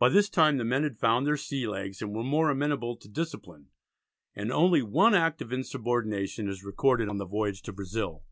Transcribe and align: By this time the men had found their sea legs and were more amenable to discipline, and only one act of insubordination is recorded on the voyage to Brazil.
By 0.00 0.08
this 0.08 0.28
time 0.28 0.56
the 0.56 0.64
men 0.64 0.82
had 0.82 0.98
found 0.98 1.24
their 1.24 1.36
sea 1.36 1.68
legs 1.68 2.02
and 2.02 2.12
were 2.12 2.24
more 2.24 2.50
amenable 2.50 2.96
to 2.96 3.08
discipline, 3.08 3.68
and 4.34 4.50
only 4.50 4.82
one 4.82 5.14
act 5.14 5.40
of 5.40 5.52
insubordination 5.52 6.48
is 6.48 6.64
recorded 6.64 7.08
on 7.08 7.18
the 7.18 7.26
voyage 7.26 7.62
to 7.62 7.72
Brazil. 7.72 8.24